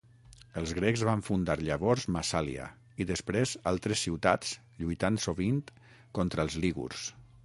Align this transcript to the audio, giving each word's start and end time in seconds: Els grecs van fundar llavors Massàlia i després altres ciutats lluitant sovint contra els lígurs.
Els 0.59 0.71
grecs 0.75 1.01
van 1.07 1.19
fundar 1.25 1.55
llavors 1.65 2.05
Massàlia 2.15 2.65
i 3.05 3.07
després 3.11 3.53
altres 3.73 4.01
ciutats 4.07 4.55
lluitant 4.79 5.21
sovint 5.27 5.61
contra 6.21 6.47
els 6.47 6.57
lígurs. 6.65 7.05